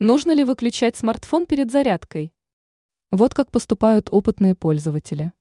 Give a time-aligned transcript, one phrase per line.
[0.00, 2.32] Нужно ли выключать смартфон перед зарядкой?
[3.10, 5.32] Вот как поступают опытные пользователи.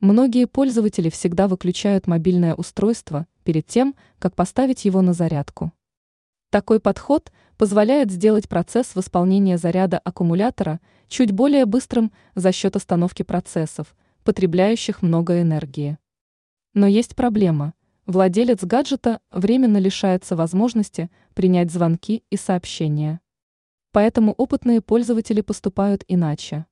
[0.00, 5.70] Многие пользователи всегда выключают мобильное устройство перед тем, как поставить его на зарядку.
[6.48, 13.94] Такой подход позволяет сделать процесс восполнения заряда аккумулятора чуть более быстрым за счет остановки процессов,
[14.24, 15.98] потребляющих много энергии.
[16.72, 17.74] Но есть проблема.
[18.10, 23.20] Владелец гаджета временно лишается возможности принять звонки и сообщения.
[23.92, 26.66] Поэтому опытные пользователи поступают иначе.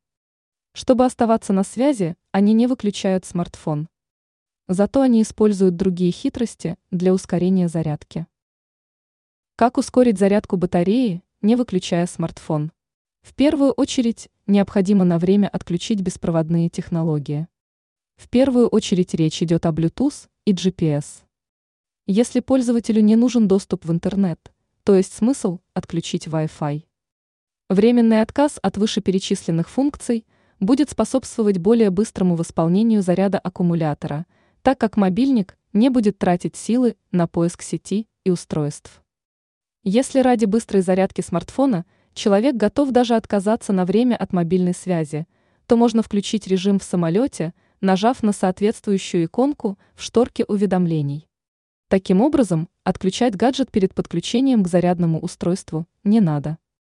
[0.72, 3.88] Чтобы оставаться на связи, они не выключают смартфон.
[4.66, 8.26] Зато они используют другие хитрости для ускорения зарядки.
[9.54, 12.72] Как ускорить зарядку батареи, не выключая смартфон?
[13.22, 17.46] В первую очередь, необходимо на время отключить беспроводные технологии.
[18.16, 21.27] В первую очередь речь идет о Bluetooth и GPS.
[22.10, 24.40] Если пользователю не нужен доступ в интернет,
[24.82, 26.84] то есть смысл отключить Wi-Fi.
[27.68, 30.24] Временный отказ от вышеперечисленных функций
[30.58, 34.24] будет способствовать более быстрому восполнению заряда аккумулятора,
[34.62, 39.02] так как мобильник не будет тратить силы на поиск сети и устройств.
[39.84, 41.84] Если ради быстрой зарядки смартфона
[42.14, 45.26] человек готов даже отказаться на время от мобильной связи,
[45.66, 51.27] то можно включить режим в самолете, нажав на соответствующую иконку в шторке уведомлений.
[51.88, 56.58] Таким образом, отключать гаджет перед подключением к зарядному устройству не надо.